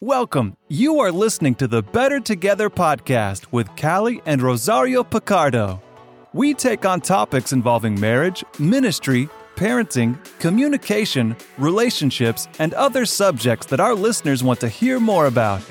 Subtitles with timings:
[0.00, 0.56] Welcome.
[0.68, 5.82] You are listening to the Better Together podcast with Callie and Rosario Picardo.
[6.32, 13.96] We take on topics involving marriage, ministry, parenting, communication, relationships, and other subjects that our
[13.96, 15.62] listeners want to hear more about.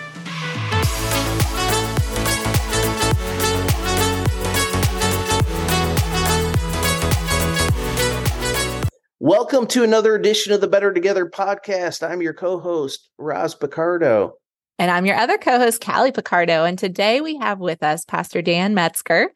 [9.27, 12.01] Welcome to another edition of the Better Together podcast.
[12.01, 14.35] I'm your co host, Roz Picardo.
[14.79, 16.63] And I'm your other co host, Callie Picardo.
[16.63, 19.33] And today we have with us Pastor Dan Metzger.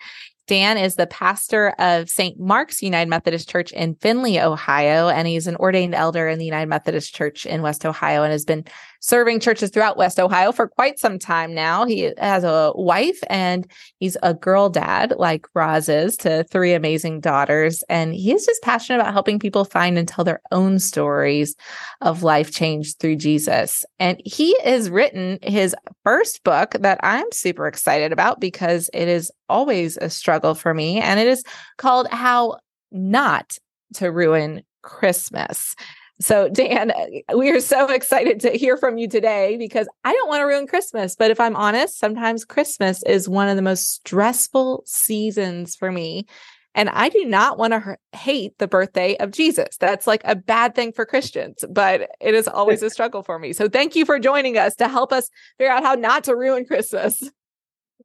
[0.48, 2.40] Dan is the pastor of St.
[2.40, 6.70] Mark's United Methodist Church in Findlay, Ohio, and he's an ordained elder in the United
[6.70, 8.64] Methodist Church in West Ohio and has been
[9.02, 11.86] serving churches throughout West Ohio for quite some time now.
[11.86, 13.70] He has a wife and
[14.00, 17.84] he's a girl dad, like Roz is, to three amazing daughters.
[17.90, 21.56] And he is just passionate about helping people find and tell their own stories
[22.00, 23.84] of life change through Jesus.
[24.00, 29.32] And he has written his first book that I'm super excited about because it is
[29.50, 31.00] always a struggle for me.
[31.00, 31.44] And it is
[31.78, 32.58] called How
[32.92, 33.58] Not
[33.96, 35.76] to Ruin Christmas.
[36.22, 36.94] So, Dan,
[37.36, 40.68] we are so excited to hear from you today because I don't want to ruin
[40.68, 41.16] Christmas.
[41.16, 46.26] But if I'm honest, sometimes Christmas is one of the most stressful seasons for me.
[46.74, 49.76] And I do not want to hate the birthday of Jesus.
[49.78, 53.52] That's like a bad thing for Christians, but it is always a struggle for me.
[53.52, 56.66] So, thank you for joining us to help us figure out how not to ruin
[56.66, 57.30] Christmas.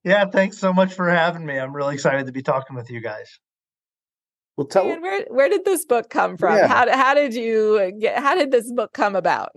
[0.03, 1.59] Yeah, thanks so much for having me.
[1.59, 3.39] I'm really excited to be talking with you guys.
[4.57, 6.57] Well, tell Dan, where where did this book come from?
[6.57, 6.67] Yeah.
[6.67, 8.19] How how did you get?
[8.19, 9.53] How did this book come about?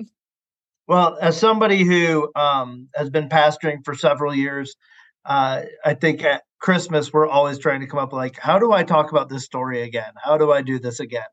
[0.87, 4.75] Well, as somebody who um, has been pastoring for several years,
[5.23, 8.83] uh, I think at Christmas we're always trying to come up like, how do I
[8.83, 10.11] talk about this story again?
[10.21, 11.27] How do I do this again?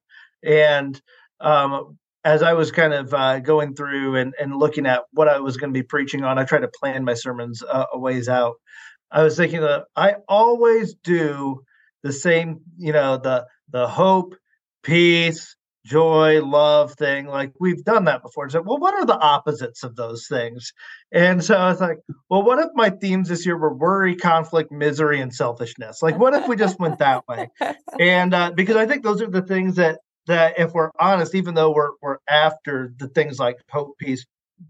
[0.45, 1.01] And
[1.41, 5.41] um, as I was kind of uh, going through and, and looking at what I
[5.41, 8.29] was going to be preaching on, I try to plan my sermons uh, a ways
[8.29, 8.57] out.
[9.11, 11.63] I was thinking that I always do
[12.03, 14.35] the same, you know, the the hope,
[14.83, 15.57] peace,
[15.87, 17.27] joy, love thing.
[17.27, 18.51] Like we've done that before.
[18.51, 20.73] So, well, what are the opposites of those things?
[21.13, 24.73] And so I was like, well, what if my themes this year were worry, conflict,
[24.73, 26.03] misery, and selfishness?
[26.03, 27.49] Like, what if we just went that way?
[27.99, 31.55] And uh, because I think those are the things that that if we're honest, even
[31.55, 34.27] though we're we're after the things like hope, peace,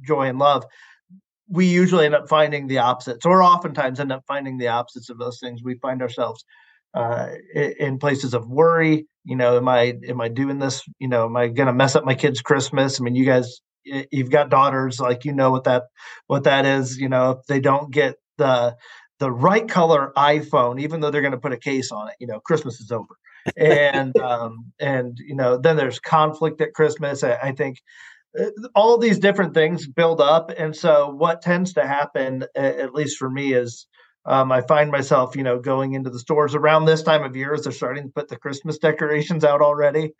[0.06, 0.64] joy, and love,
[1.48, 5.18] we usually end up finding the opposites, or oftentimes end up finding the opposites of
[5.18, 5.62] those things.
[5.62, 6.44] We find ourselves
[6.94, 9.06] uh, in places of worry.
[9.24, 10.82] You know, am I am I doing this?
[10.98, 13.00] You know, am I going to mess up my kids' Christmas?
[13.00, 15.84] I mean, you guys, you've got daughters, like you know what that
[16.26, 16.96] what that is.
[16.96, 18.76] You know, if they don't get the
[19.18, 22.26] the right color iPhone, even though they're going to put a case on it, you
[22.26, 23.16] know, Christmas is over.
[23.56, 27.24] and um, and you know, then there's conflict at Christmas.
[27.24, 27.78] I, I think
[28.38, 33.18] uh, all these different things build up, and so what tends to happen, at least
[33.18, 33.86] for me, is
[34.26, 37.54] um, I find myself, you know, going into the stores around this time of year
[37.54, 40.12] as they're starting to put the Christmas decorations out already,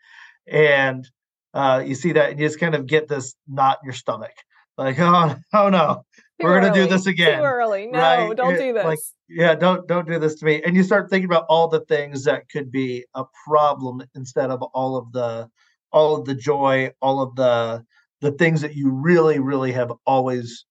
[0.47, 1.07] and
[1.53, 4.33] uh, you see that and you just kind of get this knot in your stomach,
[4.77, 6.05] like, oh, oh no,
[6.39, 7.39] Too we're gonna do this again.
[7.39, 8.35] Too early, no, right?
[8.37, 8.85] don't do this.
[8.85, 10.61] Like, yeah, don't don't do this to me.
[10.63, 14.61] And you start thinking about all the things that could be a problem instead of
[14.61, 15.49] all of the
[15.91, 17.83] all of the joy, all of the
[18.21, 20.65] the things that you really, really have always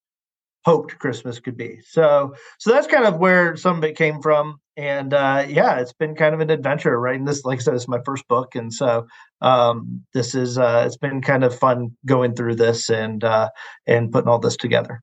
[0.66, 1.78] hoped Christmas could be.
[1.86, 4.58] So so that's kind of where some of it came from.
[4.76, 7.44] And uh, yeah, it's been kind of an adventure writing this.
[7.44, 9.06] Like I said, it's my first book, and so
[9.40, 13.48] um, this is uh, it's been kind of fun going through this and uh,
[13.86, 15.00] and putting all this together.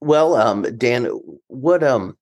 [0.00, 1.06] Well, um, Dan,
[1.48, 2.16] what um,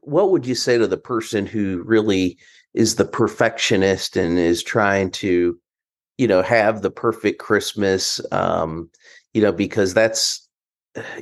[0.00, 2.38] what would you say to the person who really
[2.74, 5.58] is the perfectionist and is trying to
[6.18, 8.88] you know have the perfect christmas um
[9.34, 10.48] you know because that's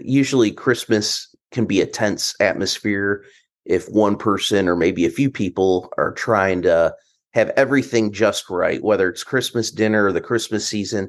[0.02, 3.24] usually christmas can be a tense atmosphere
[3.64, 6.94] if one person or maybe a few people are trying to
[7.32, 11.08] have everything just right whether it's christmas dinner or the christmas season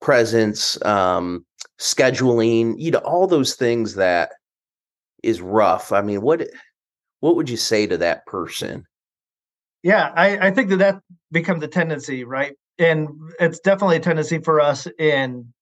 [0.00, 1.44] presents um
[1.78, 4.32] scheduling you know all those things that
[5.22, 5.92] is rough.
[5.92, 6.46] I mean what
[7.20, 8.84] what would you say to that person?
[9.82, 11.00] Yeah i i think that that
[11.30, 13.08] becomes a tendency right and
[13.38, 15.52] it's definitely a tendency for us in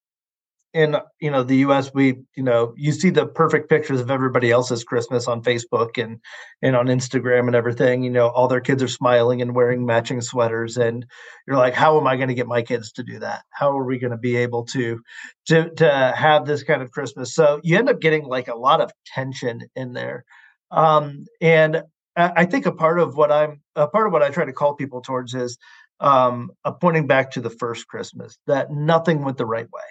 [0.73, 4.53] in you know the US we you know you see the perfect pictures of everybody
[4.53, 6.21] else's Christmas on Facebook and
[6.63, 10.21] and on Instagram and everything you know all their kids are smiling and wearing matching
[10.21, 11.05] sweaters and
[11.47, 13.43] you're like how am I going to get my kids to do that?
[13.51, 15.01] How are we going to be able to
[15.49, 17.35] to to have this kind of Christmas?
[17.35, 20.25] So you end up getting like a lot of tension in there.
[20.71, 21.83] Um and
[22.17, 24.75] I think a part of what I'm a part of what I try to call
[24.75, 25.59] people towards is
[26.01, 26.51] um,
[26.81, 29.83] pointing back to the first Christmas, that nothing went the right way.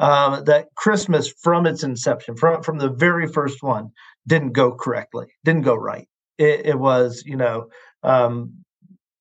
[0.00, 3.90] um, that Christmas from its inception, from from the very first one,
[4.26, 6.08] didn't go correctly, didn't go right.
[6.38, 7.68] It, it was, you know,
[8.02, 8.64] um,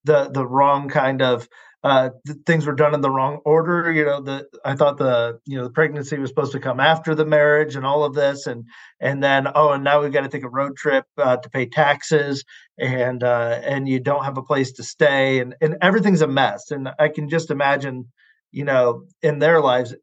[0.05, 1.47] the the wrong kind of
[1.83, 2.09] uh,
[2.45, 3.91] things were done in the wrong order.
[3.91, 7.15] You know, the I thought the you know the pregnancy was supposed to come after
[7.15, 8.65] the marriage and all of this, and
[8.99, 11.65] and then oh, and now we've got to take a road trip uh, to pay
[11.65, 12.43] taxes,
[12.77, 16.71] and uh, and you don't have a place to stay, and and everything's a mess.
[16.71, 18.11] And I can just imagine,
[18.51, 19.95] you know, in their lives,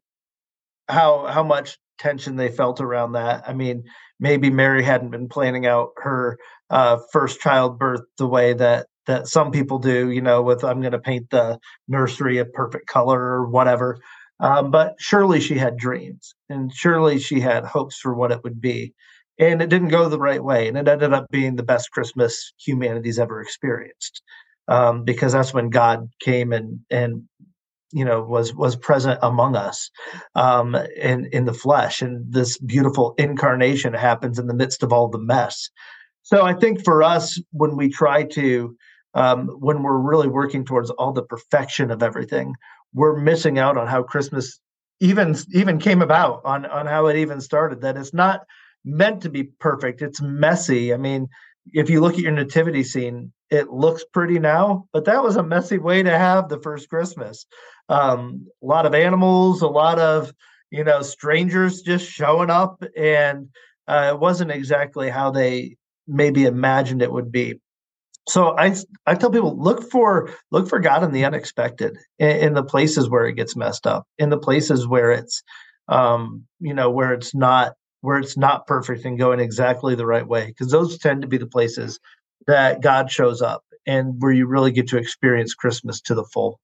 [0.89, 3.47] how how much tension they felt around that.
[3.47, 3.83] I mean,
[4.19, 6.37] maybe Mary hadn't been planning out her
[6.69, 10.91] uh, first childbirth the way that that some people do, you know, with I'm going
[10.91, 13.97] to paint the nursery a perfect color or whatever.
[14.39, 18.61] Um, but surely she had dreams and surely she had hopes for what it would
[18.61, 18.93] be.
[19.39, 20.67] And it didn't go the right way.
[20.67, 24.21] And it ended up being the best Christmas humanity's ever experienced.
[24.67, 27.23] Um, because that's when God came and and
[27.93, 29.89] you know was was present among us
[30.35, 35.07] um, in in the flesh, and this beautiful incarnation happens in the midst of all
[35.07, 35.69] the mess.
[36.23, 38.75] So I think for us, when we try to
[39.13, 42.53] um, when we're really working towards all the perfection of everything,
[42.93, 44.59] we're missing out on how Christmas
[44.99, 47.81] even even came about on on how it even started.
[47.81, 48.41] That it's not
[48.83, 50.01] meant to be perfect.
[50.01, 50.93] It's messy.
[50.93, 51.27] I mean,
[51.73, 55.43] if you look at your nativity scene, it looks pretty now, but that was a
[55.43, 57.45] messy way to have the first Christmas.
[57.89, 60.31] Um, a lot of animals, a lot of
[60.71, 63.49] you know strangers just showing up, and
[63.87, 65.77] uh, it wasn't exactly how they
[66.07, 67.59] maybe imagined it would be
[68.27, 68.75] so I
[69.05, 73.09] I tell people look for look for God in the unexpected, in, in, the places
[73.09, 75.41] where it gets messed up, in the places where it's
[75.87, 80.27] um, you know where it's not where it's not perfect and going exactly the right
[80.27, 81.99] way, because those tend to be the places
[82.47, 86.59] that God shows up and where you really get to experience Christmas to the full.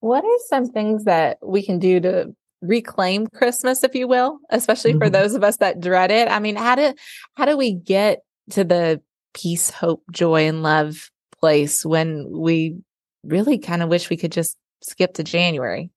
[0.00, 4.92] What are some things that we can do to reclaim Christmas, if you will, especially
[4.92, 5.12] for mm-hmm.
[5.12, 6.28] those of us that dread it?
[6.28, 6.94] I mean, how do
[7.34, 8.20] how do we get
[8.50, 9.00] to the
[9.34, 11.10] peace, hope, joy, and love
[11.40, 12.76] place when we
[13.24, 15.90] really kind of wish we could just skip to January.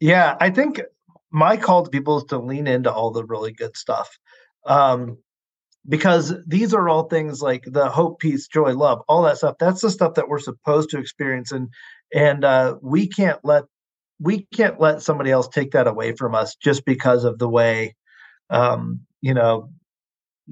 [0.00, 0.80] Yeah, I think
[1.30, 4.18] my call to people is to lean into all the really good stuff.
[4.66, 5.18] Um,
[5.88, 9.56] because these are all things like the hope, peace, joy, love, all that stuff.
[9.58, 11.68] That's the stuff that we're supposed to experience, and
[12.14, 13.64] and uh, we can't let
[14.20, 17.94] we can't let somebody else take that away from us just because of the way
[18.50, 19.70] um, you know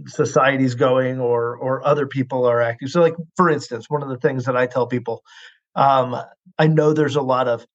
[0.07, 2.89] society's going or or other people are acting.
[2.89, 5.23] So like for instance one of the things that i tell people
[5.77, 6.17] um
[6.59, 7.67] i know there's a lot of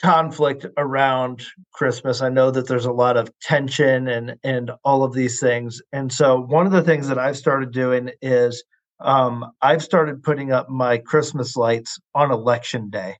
[0.00, 2.20] conflict around christmas.
[2.20, 5.80] I know that there's a lot of tension and and all of these things.
[5.92, 8.64] And so one of the things that i've started doing is
[9.00, 13.16] um i've started putting up my christmas lights on election day.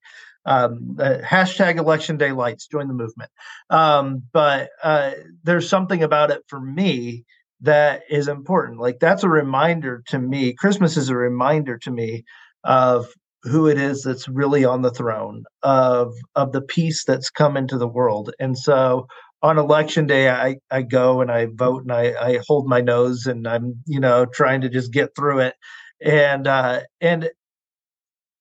[0.46, 3.30] Um, uh, hashtag election day lights join the movement.
[3.70, 5.12] Um, but uh,
[5.42, 7.24] there's something about it for me
[7.64, 8.78] that is important.
[8.78, 10.52] Like that's a reminder to me.
[10.52, 12.24] Christmas is a reminder to me
[12.62, 13.06] of
[13.42, 17.78] who it is that's really on the throne of of the peace that's come into
[17.78, 18.32] the world.
[18.38, 19.06] And so
[19.42, 23.26] on election day I, I go and I vote and I, I hold my nose
[23.26, 25.54] and I'm, you know, trying to just get through it.
[26.02, 27.30] And uh and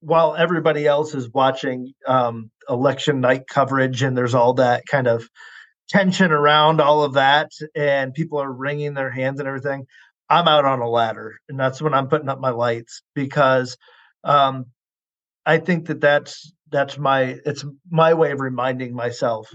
[0.02, 5.30] while everybody else is watching um election night coverage and there's all that kind of
[5.94, 9.86] tension around all of that and people are wringing their hands and everything
[10.28, 13.78] i'm out on a ladder and that's when i'm putting up my lights because
[14.24, 14.66] um,
[15.46, 19.48] i think that that's that's my it's my way of reminding myself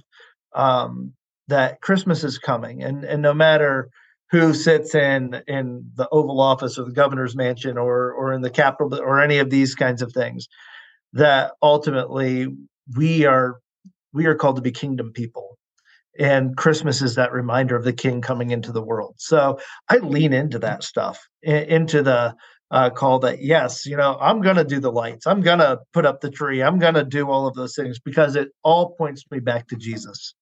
[0.55, 1.13] um,
[1.49, 3.91] that christmas is coming and and no matter
[4.31, 8.51] who sits in in the oval office or the governor's mansion or or in the
[8.51, 10.47] capitol or any of these kinds of things
[11.13, 12.47] that ultimately
[12.97, 13.59] we are
[14.13, 15.59] we are called to be kingdom people
[16.19, 19.15] and christmas is that reminder of the king coming into the world.
[19.19, 19.59] So
[19.89, 22.35] i lean into that stuff into the
[22.71, 25.27] uh, call that yes you know i'm gonna do the lights.
[25.27, 26.63] I'm gonna put up the tree.
[26.63, 30.35] I'm gonna do all of those things because it all points me back to jesus.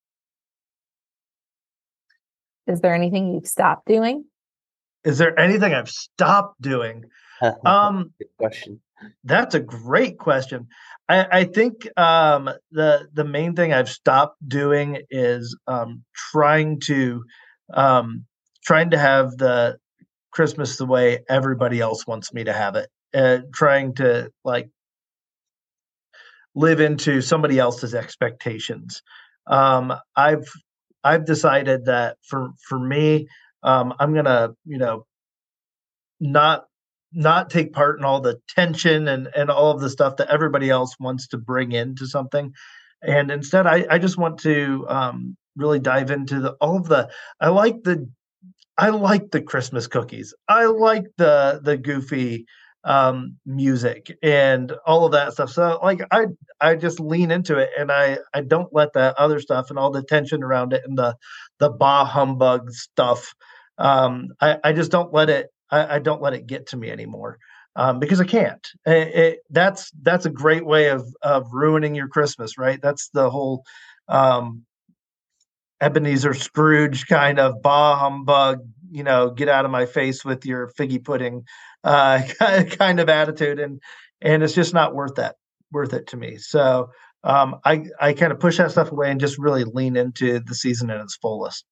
[2.66, 4.24] Is there anything you've stopped doing?
[5.04, 7.04] Is there anything i've stopped doing?
[7.66, 8.80] Um Good question
[9.24, 10.68] that's a great question.
[11.08, 17.24] I, I think um, the the main thing I've stopped doing is um, trying to
[17.74, 18.24] um,
[18.64, 19.78] trying to have the
[20.30, 22.88] Christmas the way everybody else wants me to have it.
[23.14, 24.68] Uh, trying to like
[26.54, 29.02] live into somebody else's expectations.
[29.46, 30.48] Um, I've
[31.04, 33.28] I've decided that for for me,
[33.62, 35.06] um, I'm gonna you know
[36.18, 36.64] not
[37.16, 40.70] not take part in all the tension and and all of the stuff that everybody
[40.70, 42.52] else wants to bring into something
[43.02, 47.08] and instead I, I just want to um, really dive into the all of the
[47.40, 48.08] I like the
[48.78, 50.34] I like the Christmas cookies.
[50.48, 52.46] I like the the goofy
[52.84, 55.50] um, music and all of that stuff.
[55.50, 56.26] So like I
[56.60, 59.90] I just lean into it and I I don't let that other stuff and all
[59.90, 61.16] the tension around it and the
[61.58, 63.34] the bah humbug stuff.
[63.78, 66.90] Um, I I just don't let it I, I don't let it get to me
[66.90, 67.38] anymore.
[67.74, 68.66] Um, because I can't.
[68.86, 72.80] It, it, that's that's a great way of of ruining your Christmas, right?
[72.80, 73.64] That's the whole
[74.08, 74.64] um,
[75.80, 80.70] Ebenezer Scrooge kind of bah humbug, you know, get out of my face with your
[80.78, 81.44] figgy pudding
[81.84, 82.22] uh,
[82.70, 83.80] kind of attitude, and
[84.20, 85.36] and it's just not worth that
[85.70, 86.38] worth it to me.
[86.38, 86.90] So
[87.24, 90.54] um, I I kind of push that stuff away and just really lean into the
[90.54, 91.64] season in its fullest.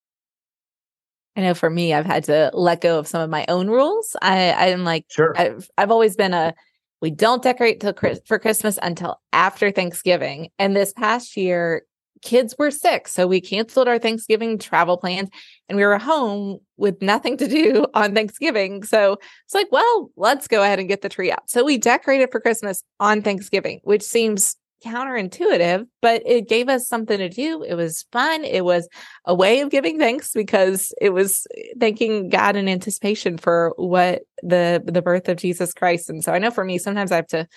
[1.37, 4.17] I know for me, I've had to let go of some of my own rules.
[4.23, 6.55] I I'm like, sure, I've I've always been a
[7.01, 10.49] we don't decorate till for Christmas until after Thanksgiving.
[10.59, 11.83] And this past year,
[12.23, 13.07] kids were sick.
[13.09, 15.29] So we canceled our Thanksgiving travel plans
[15.69, 18.83] and we were home with nothing to do on Thanksgiving.
[18.83, 21.45] So it's like, well, let's go ahead and get the tree up.
[21.47, 27.19] So we decorated for Christmas on Thanksgiving, which seems counterintuitive, but it gave us something
[27.19, 27.63] to do.
[27.63, 28.45] It was fun.
[28.45, 28.89] It was
[29.25, 34.23] a way of giving thanks because it was eh, thanking God in anticipation for what
[34.43, 36.11] the the birth of Jesus Christ.
[36.11, 37.49] And so I know for me, sometimes I have to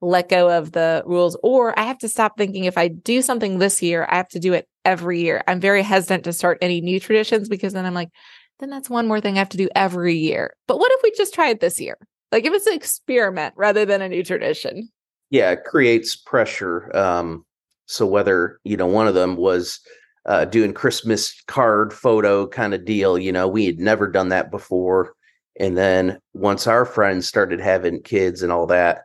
[0.00, 3.58] let go of the rules or I have to stop thinking if I do something
[3.58, 5.42] this year, I have to do it every year.
[5.48, 8.10] I'm very hesitant to start any new traditions because then I'm like,
[8.58, 10.54] then that's one more thing I have to do every year.
[10.66, 11.96] But what if we just try it this year?
[12.32, 14.90] Like if it's an experiment rather than a new tradition.
[15.30, 16.94] Yeah, it creates pressure.
[16.96, 17.44] Um,
[17.86, 19.80] so whether, you know, one of them was
[20.26, 24.50] uh, doing Christmas card photo kind of deal, you know, we had never done that
[24.50, 25.14] before.
[25.58, 29.02] And then once our friends started having kids and all that,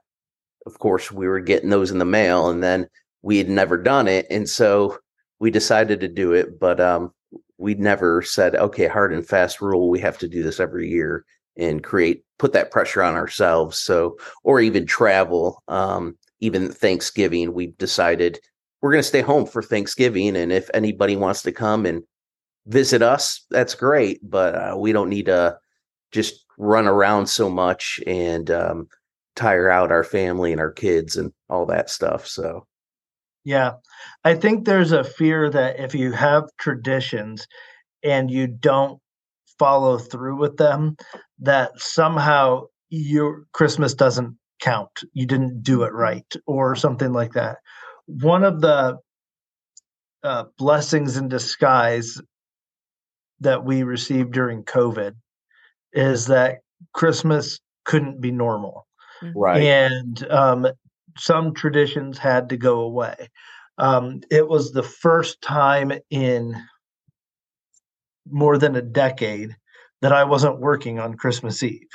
[0.65, 2.87] of course, we were getting those in the mail, and then
[3.23, 4.97] we had never done it, and so
[5.39, 6.59] we decided to do it.
[6.59, 7.11] But um,
[7.57, 9.89] we never said, okay, hard and fast rule.
[9.89, 11.25] We have to do this every year
[11.61, 13.77] and create put that pressure on ourselves.
[13.77, 15.61] So, or even travel.
[15.67, 18.39] Um, even Thanksgiving, we decided
[18.81, 22.03] we're going to stay home for Thanksgiving, and if anybody wants to come and
[22.65, 24.19] visit us, that's great.
[24.27, 25.57] But uh, we don't need to
[26.11, 28.87] just run around so much and um,
[29.35, 32.27] tire out our family and our kids and all that stuff.
[32.27, 32.65] So,
[33.43, 33.73] yeah,
[34.23, 37.47] I think there's a fear that if you have traditions
[38.03, 38.99] and you don't
[39.61, 40.97] follow through with them,
[41.37, 44.89] that somehow your Christmas doesn't count.
[45.13, 47.57] You didn't do it right or something like that.
[48.07, 48.97] One of the
[50.23, 52.19] uh, blessings in disguise
[53.39, 55.13] that we received during COVID
[55.93, 56.61] is that
[56.95, 58.87] Christmas couldn't be normal.
[59.35, 59.61] Right.
[59.61, 60.65] And um,
[61.19, 63.29] some traditions had to go away.
[63.77, 66.55] Um, it was the first time in
[68.31, 69.55] more than a decade
[70.01, 71.87] that I wasn't working on Christmas Eve.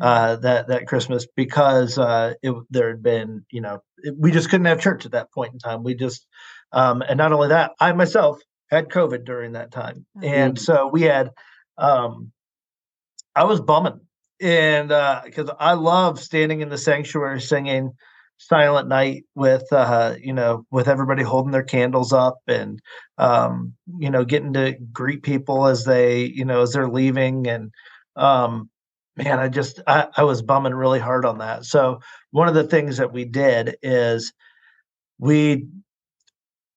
[0.00, 0.06] Mm.
[0.06, 4.50] Uh, that that Christmas because uh, it, there had been you know it, we just
[4.50, 5.84] couldn't have church at that point in time.
[5.84, 6.26] We just
[6.72, 10.24] um, and not only that, I myself had COVID during that time, mm-hmm.
[10.24, 11.30] and so we had
[11.78, 12.32] um,
[13.36, 14.00] I was bumming
[14.40, 14.88] and
[15.24, 17.92] because uh, I love standing in the sanctuary singing
[18.38, 22.80] Silent Night with uh, you know with everybody holding their candles up and
[23.18, 27.70] um, you know getting to greet people as they you know as they're leaving and
[28.16, 28.68] um,
[29.16, 31.64] man I just I, I was bumming really hard on that.
[31.64, 32.00] So
[32.32, 34.32] one of the things that we did is
[35.18, 35.66] we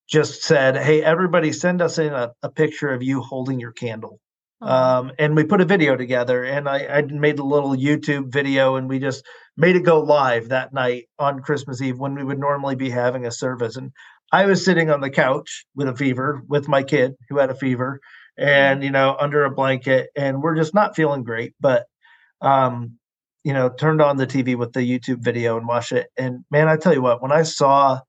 [0.08, 4.20] just said, "Hey, everybody, send us in a, a picture of you holding your candle."
[4.62, 8.76] Um, and we put a video together and I, I made a little youtube video
[8.76, 9.24] and we just
[9.56, 13.28] made it go live that night on christmas eve when we would normally be having
[13.28, 13.76] a service.
[13.76, 13.92] And
[14.32, 17.56] i was sitting on the couch with a fever with my kid who had a
[17.56, 18.00] fever
[18.36, 21.86] and you know under a blanket and we're just not feeling great but
[22.42, 22.94] um
[23.44, 26.10] you know turned on the tv with the youtube video and watched it.
[26.18, 28.00] And man i tell you what when i saw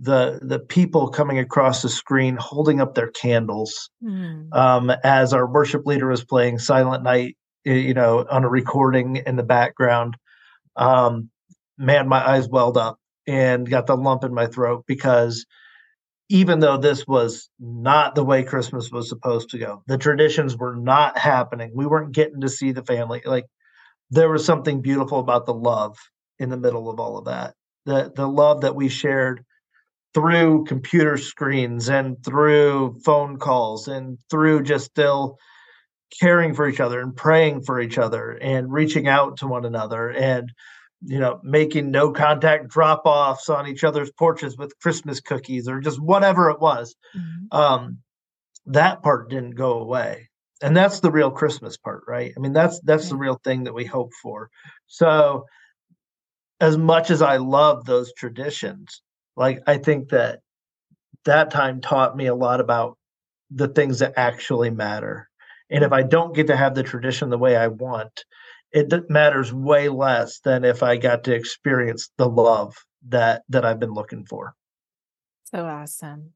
[0.00, 4.52] the the people coming across the screen holding up their candles mm.
[4.54, 9.36] um, as our worship leader was playing Silent Night, you know, on a recording in
[9.36, 10.16] the background.
[10.76, 11.30] Um,
[11.76, 15.44] man, my eyes welled up and got the lump in my throat because
[16.28, 20.76] even though this was not the way Christmas was supposed to go, the traditions were
[20.76, 21.72] not happening.
[21.74, 23.22] We weren't getting to see the family.
[23.24, 23.46] Like
[24.10, 25.96] there was something beautiful about the love
[26.38, 27.54] in the middle of all of that.
[27.84, 29.44] The the love that we shared
[30.14, 35.38] through computer screens and through phone calls and through just still
[36.20, 40.10] caring for each other and praying for each other and reaching out to one another
[40.10, 40.52] and
[41.02, 45.80] you know, making no contact drop offs on each other's porches with Christmas cookies or
[45.80, 46.96] just whatever it was.
[47.16, 47.56] Mm-hmm.
[47.56, 47.98] Um,
[48.66, 50.28] that part didn't go away.
[50.60, 52.32] And that's the real Christmas part, right?
[52.36, 54.50] I mean, that's that's the real thing that we hope for.
[54.88, 55.46] So
[56.60, 59.00] as much as I love those traditions,
[59.38, 60.40] like I think that
[61.24, 62.98] that time taught me a lot about
[63.50, 65.30] the things that actually matter.
[65.70, 68.24] And if I don't get to have the tradition the way I want,
[68.72, 72.74] it matters way less than if I got to experience the love
[73.08, 74.54] that that I've been looking for.
[75.44, 76.32] So awesome.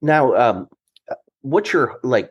[0.00, 0.68] Now, um,
[1.10, 2.30] uh, what's your like?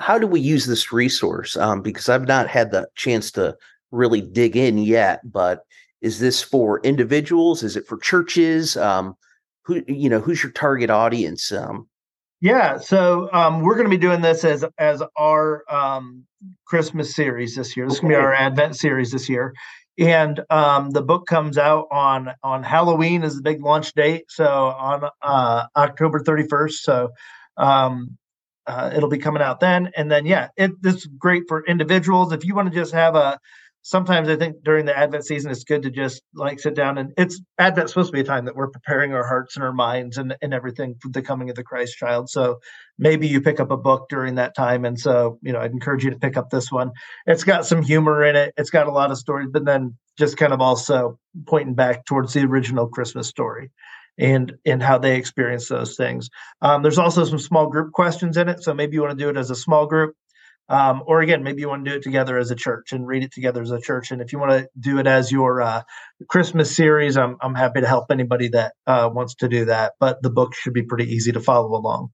[0.00, 1.56] How do we use this resource?
[1.56, 3.56] Um, because I've not had the chance to
[3.92, 5.20] really dig in yet.
[5.30, 5.64] But
[6.04, 7.62] is this for individuals?
[7.62, 8.76] Is it for churches?
[8.76, 9.16] Um,
[9.64, 10.20] who you know?
[10.20, 11.50] Who's your target audience?
[11.50, 11.88] Um,
[12.42, 16.26] yeah, so um, we're going to be doing this as as our um,
[16.66, 17.86] Christmas series this year.
[17.86, 19.54] This is going to be our Advent series this year,
[19.98, 24.24] and um, the book comes out on on Halloween is the big launch date.
[24.28, 26.84] So on uh, October thirty first.
[26.84, 27.12] So
[27.56, 28.18] um,
[28.66, 32.30] uh, it'll be coming out then, and then yeah, it, this great for individuals.
[32.30, 33.38] If you want to just have a
[33.84, 37.12] sometimes I think during the Advent season, it's good to just like sit down and
[37.18, 40.16] it's Advent's supposed to be a time that we're preparing our hearts and our minds
[40.16, 42.30] and, and everything for the coming of the Christ child.
[42.30, 42.58] So
[42.98, 44.86] maybe you pick up a book during that time.
[44.86, 46.92] And so, you know, I'd encourage you to pick up this one.
[47.26, 48.54] It's got some humor in it.
[48.56, 52.32] It's got a lot of stories, but then just kind of also pointing back towards
[52.32, 53.70] the original Christmas story
[54.16, 56.30] and and how they experience those things.
[56.62, 59.28] Um, there's also some small group questions in it, so maybe you want to do
[59.28, 60.14] it as a small group.
[60.68, 63.22] Um, or again, maybe you want to do it together as a church and read
[63.22, 64.10] it together as a church.
[64.10, 65.82] And if you want to do it as your uh,
[66.28, 69.92] Christmas series, I'm I'm happy to help anybody that uh, wants to do that.
[70.00, 72.10] But the book should be pretty easy to follow along.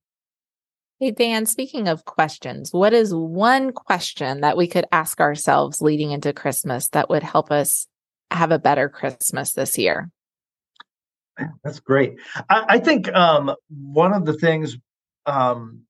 [0.99, 6.11] Hey Dan, speaking of questions, what is one question that we could ask ourselves leading
[6.11, 7.87] into Christmas that would help us
[8.31, 10.11] have a better Christmas this year?
[11.65, 12.17] That's great.
[12.51, 14.77] I, I think um, one of the things
[15.25, 15.85] um,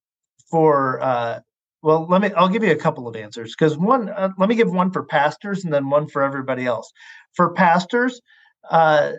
[0.48, 1.40] for uh,
[1.82, 2.30] well, let me.
[2.36, 4.08] I'll give you a couple of answers because one.
[4.08, 6.90] Uh, let me give one for pastors and then one for everybody else.
[7.34, 8.20] For pastors,
[8.70, 9.12] uh,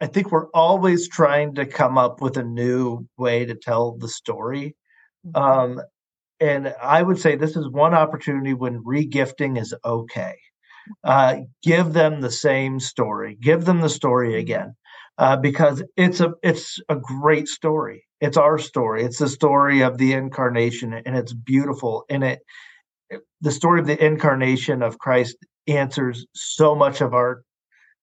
[0.00, 4.08] I think we're always trying to come up with a new way to tell the
[4.08, 4.74] story.
[5.26, 5.76] Mm-hmm.
[5.76, 5.82] Um,
[6.40, 10.34] and I would say this is one opportunity when regifting is okay.
[11.04, 13.38] Uh, give them the same story.
[13.40, 14.40] Give them the story mm-hmm.
[14.40, 14.76] again
[15.18, 18.04] uh, because it's a it's a great story.
[18.20, 19.04] It's our story.
[19.04, 22.04] It's the story of the incarnation, and it's beautiful.
[22.08, 22.40] And it,
[23.40, 27.42] the story of the incarnation of Christ answers so much of our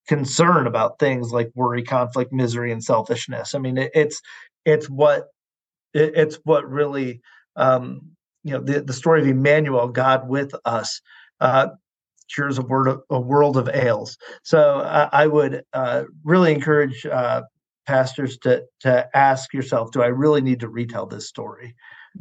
[0.08, 3.56] concern about things like worry, conflict, misery, and selfishness.
[3.56, 4.21] I mean, it, it's
[4.65, 5.26] it's what
[5.93, 7.21] it, it's what really
[7.56, 8.02] um,
[8.43, 11.02] you know the the story of Emmanuel, God with us.
[11.39, 11.69] Uh,
[12.34, 14.17] cures a, word of, a world of ails.
[14.44, 17.41] So uh, I would uh, really encourage uh,
[17.86, 21.76] pastors to to ask yourself, do I really need to retell this story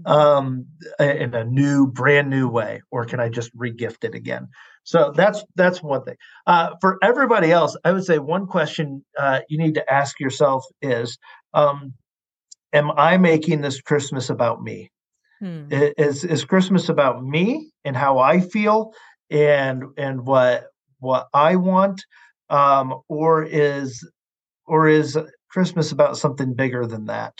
[0.06, 0.66] um,
[0.98, 4.48] in a new, brand new way, or can I just regift it again?
[4.84, 6.16] So that's that's one thing.
[6.46, 10.64] Uh, for everybody else, I would say one question uh, you need to ask yourself
[10.82, 11.18] is,
[11.54, 11.92] um,
[12.72, 14.90] am I making this Christmas about me?
[15.40, 15.68] Hmm.
[15.70, 18.92] Is is Christmas about me and how I feel?
[19.30, 20.66] And and what
[20.98, 22.04] what I want,
[22.50, 24.08] um, or is
[24.66, 25.18] or is
[25.50, 27.34] Christmas about something bigger than that?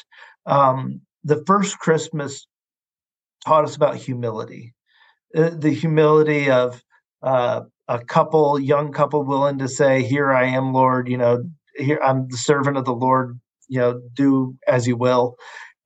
[0.47, 2.47] Um, the first Christmas
[3.45, 4.75] taught us about humility,
[5.37, 6.83] uh, the humility of
[7.23, 11.09] uh, a couple, young couple, willing to say, "Here I am, Lord.
[11.09, 11.45] You know,
[11.77, 13.39] here I'm the servant of the Lord.
[13.69, 15.37] You know, do as you will."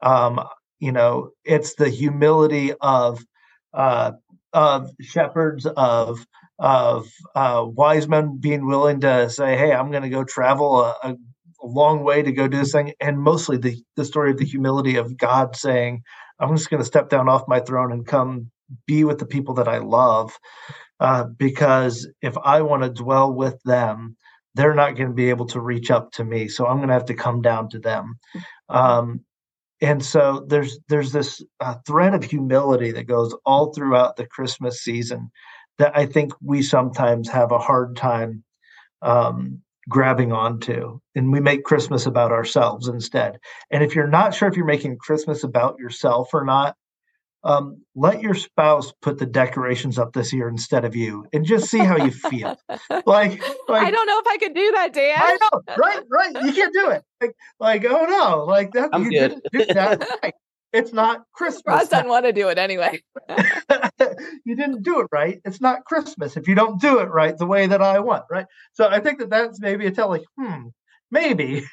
[0.02, 0.40] Um,
[0.78, 3.24] you know, it's the humility of
[3.72, 4.12] uh,
[4.54, 6.24] of shepherds of
[6.60, 10.96] of uh, wise men being willing to say, "Hey, I'm going to go travel a,
[11.02, 11.16] a,
[11.62, 14.96] long way to go do this thing," and mostly the the story of the humility
[14.96, 16.02] of God saying,
[16.38, 18.50] "I'm just going to step down off my throne and come
[18.86, 20.38] be with the people that I love,
[21.00, 24.16] uh, because if I want to dwell with them."
[24.56, 26.94] They're not going to be able to reach up to me, so I'm going to
[26.94, 28.14] have to come down to them.
[28.68, 29.24] Um,
[29.80, 34.80] and so there's there's this uh, thread of humility that goes all throughout the christmas
[34.82, 35.30] season
[35.78, 38.42] that i think we sometimes have a hard time
[39.02, 43.38] um, grabbing onto and we make christmas about ourselves instead.
[43.70, 46.76] And if you're not sure if you're making christmas about yourself or not
[47.44, 51.70] um, let your spouse put the decorations up this year instead of you and just
[51.70, 52.56] see how you feel.
[53.06, 55.16] like, like, I don't know if I could do that, Dan.
[55.16, 56.02] I know, right?
[56.10, 56.44] Right.
[56.44, 57.02] You can't do it.
[57.20, 58.90] Like, like oh no, like that.
[58.92, 59.40] I'm you good.
[59.52, 60.34] Did, that right.
[60.72, 61.62] It's not Christmas.
[61.66, 63.00] Roz doesn't want to do it anyway.
[64.44, 65.40] you didn't do it right.
[65.44, 68.46] It's not Christmas if you don't do it right the way that I want, right?
[68.72, 70.68] So I think that that's maybe a tell, like, hmm,
[71.12, 71.64] maybe,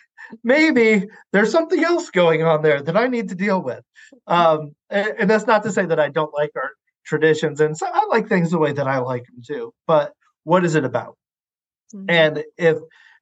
[0.43, 3.83] maybe there's something else going on there that I need to deal with.
[4.27, 6.71] Um, and, and that's not to say that I don't like our
[7.05, 9.73] traditions, and so I like things the way that I like them too.
[9.87, 10.13] But
[10.43, 11.17] what is it about?
[11.93, 12.05] Mm-hmm.
[12.09, 12.77] And if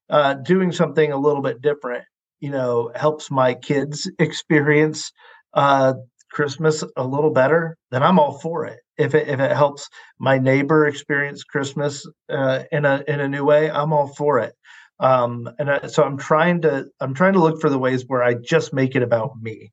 [0.09, 2.05] uh, doing something a little bit different,
[2.39, 5.11] you know, helps my kids experience
[5.53, 5.93] uh,
[6.31, 8.79] Christmas a little better, then I'm all for it.
[8.97, 13.45] If it if it helps my neighbor experience Christmas uh, in a in a new
[13.45, 14.53] way, I'm all for it.
[14.99, 18.23] Um, and I, so I'm trying to I'm trying to look for the ways where
[18.23, 19.71] I just make it about me,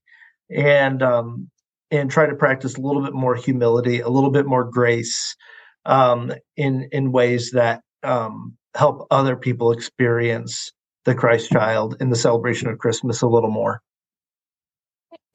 [0.51, 1.51] and um,
[1.91, 5.37] and try to practice a little bit more humility, a little bit more grace,
[5.85, 10.73] um, in in ways that um, help other people experience
[11.05, 13.81] the Christ child in the celebration of Christmas a little more.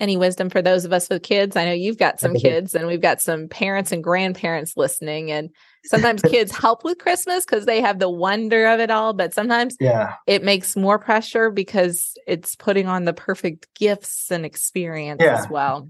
[0.02, 1.56] Any wisdom for those of us with kids?
[1.56, 5.30] I know you've got some kids and we've got some parents and grandparents listening.
[5.30, 5.52] And
[5.86, 9.76] sometimes kids help with Christmas because they have the wonder of it all, but sometimes
[9.80, 10.16] yeah.
[10.26, 15.38] it makes more pressure because it's putting on the perfect gifts and experience yeah.
[15.38, 15.88] as well.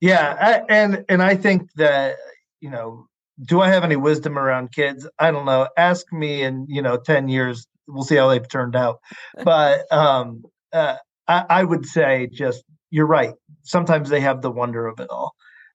[0.00, 0.36] Yeah.
[0.40, 2.16] I, and and I think that,
[2.60, 3.08] you know,
[3.42, 5.08] do I have any wisdom around kids?
[5.18, 5.68] I don't know.
[5.76, 7.66] Ask me in, you know, 10 years.
[7.88, 9.00] We'll see how they've turned out.
[9.44, 13.34] But um, uh, I, I would say just, you're right.
[13.62, 15.34] Sometimes they have the wonder of it all.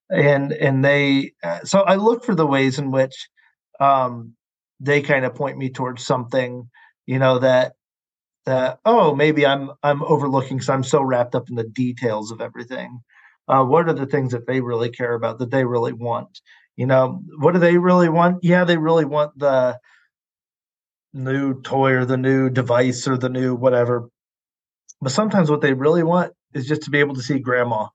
[0.09, 3.29] And, and they, uh, so I look for the ways in which
[3.79, 4.33] um,
[4.79, 6.69] they kind of point me towards something,
[7.05, 7.73] you know, that,
[8.45, 10.61] that, oh, maybe I'm, I'm overlooking.
[10.61, 12.99] So I'm so wrapped up in the details of everything.
[13.47, 16.39] Uh, what are the things that they really care about that they really want
[16.75, 18.43] you know, what do they really want?
[18.43, 19.77] Yeah, they really want the
[21.13, 24.09] new toy or the new device or the new whatever.
[25.03, 27.87] But sometimes what they really want is just to be able to see grandma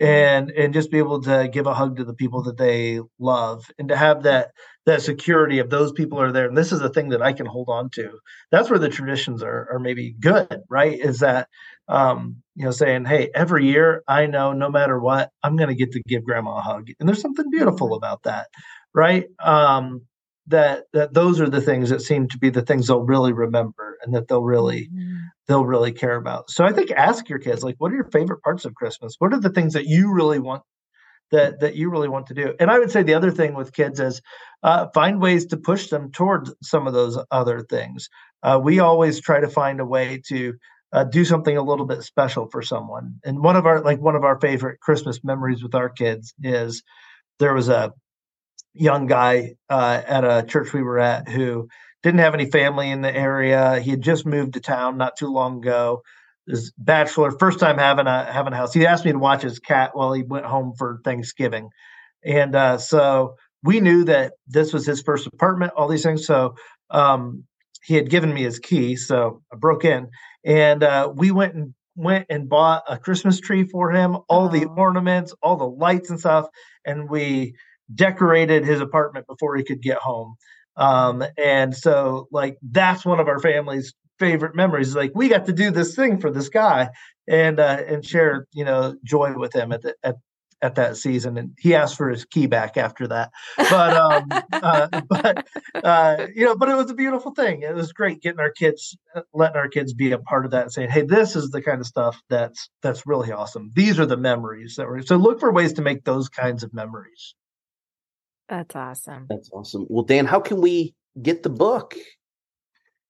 [0.00, 3.70] and and just be able to give a hug to the people that they love
[3.78, 4.52] and to have that
[4.86, 6.46] that security of those people are there.
[6.46, 8.18] And this is a thing that i can hold on to.
[8.50, 10.98] That's where the traditions are are maybe good right?
[10.98, 11.48] Is that
[11.88, 15.74] um you know saying hey every year i know no matter what i'm going to
[15.74, 16.88] get to give grandma a hug.
[16.98, 17.96] And there's something beautiful mm-hmm.
[17.96, 18.48] about that
[18.94, 19.26] right?
[19.40, 20.02] Um
[20.48, 23.98] that that those are the things that seem to be the things they'll really remember
[24.02, 25.16] and that they'll really mm-hmm.
[25.46, 26.50] they'll really care about.
[26.50, 29.16] So I think ask your kids like what are your favorite parts of Christmas?
[29.18, 30.62] What are the things that you really want
[31.30, 32.54] that that you really want to do?
[32.58, 34.20] And I would say the other thing with kids is
[34.62, 38.08] uh, find ways to push them towards some of those other things.
[38.42, 40.54] Uh, we always try to find a way to
[40.92, 43.14] uh, do something a little bit special for someone.
[43.24, 46.82] And one of our like one of our favorite Christmas memories with our kids is
[47.38, 47.92] there was a
[48.74, 51.68] young guy uh, at a church we were at who
[52.02, 53.80] didn't have any family in the area.
[53.80, 56.02] He had just moved to town not too long ago.
[56.46, 58.74] His bachelor, first time having a having a house.
[58.74, 61.70] He asked me to watch his cat while he went home for Thanksgiving,
[62.24, 65.72] and uh, so we knew that this was his first apartment.
[65.76, 66.56] All these things, so
[66.90, 67.44] um,
[67.84, 70.08] he had given me his key, so I broke in,
[70.44, 74.64] and uh, we went and went and bought a Christmas tree for him, all the
[74.64, 76.48] ornaments, all the lights and stuff,
[76.84, 77.54] and we
[77.94, 80.36] decorated his apartment before he could get home.
[80.76, 84.94] Um, and so like that's one of our family's favorite memories.
[84.94, 86.90] Like we got to do this thing for this guy
[87.28, 90.16] and uh, and share you know joy with him at the, at
[90.62, 95.00] at that season and he asked for his key back after that but um uh,
[95.08, 95.46] but
[95.82, 98.96] uh you know but it was a beautiful thing it was great getting our kids
[99.16, 101.60] uh, letting our kids be a part of that and saying hey this is the
[101.60, 105.40] kind of stuff that's that's really awesome these are the memories that were so look
[105.40, 107.34] for ways to make those kinds of memories
[108.52, 109.26] that's awesome.
[109.30, 109.86] That's awesome.
[109.88, 111.96] Well, Dan, how can we get the book?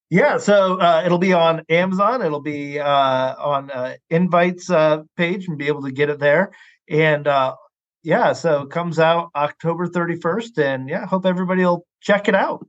[0.09, 2.23] Yeah, so uh, it'll be on Amazon.
[2.23, 6.53] It'll be uh, on uh, Invites uh, page and be able to get it there.
[6.89, 7.57] And uh,
[8.05, 10.59] yeah, so it comes out October 31st.
[10.59, 12.65] And yeah, hope everybody will check it out.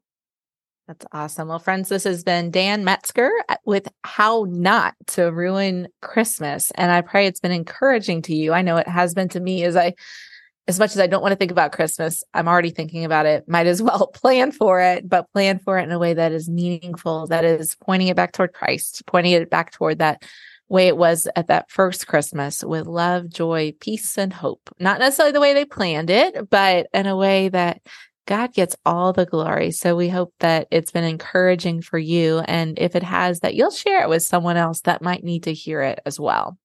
[0.87, 1.49] That's awesome.
[1.49, 6.71] Well, friends, this has been Dan Metzger uh, with How Not to Ruin Christmas.
[6.75, 8.51] And I pray it's been encouraging to you.
[8.53, 9.93] I know it has been to me as I
[10.67, 13.47] as much as I don't want to think about Christmas, I'm already thinking about it.
[13.47, 16.49] Might as well plan for it, but plan for it in a way that is
[16.49, 20.23] meaningful, that is pointing it back toward Christ, pointing it back toward that
[20.69, 24.69] way it was at that first Christmas with love, joy, peace, and hope.
[24.79, 27.81] Not necessarily the way they planned it, but in a way that
[28.25, 29.71] God gets all the glory.
[29.71, 32.39] So we hope that it's been encouraging for you.
[32.39, 35.53] And if it has, that you'll share it with someone else that might need to
[35.53, 36.57] hear it as well.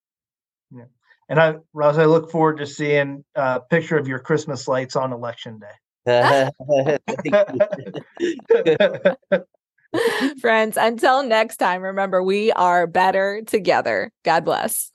[0.70, 0.84] Yeah.
[1.28, 5.12] And I, Roz, I look forward to seeing a picture of your Christmas lights on
[5.12, 5.66] election day.
[10.40, 14.10] Friends, until next time, remember we are better together.
[14.24, 14.90] God bless.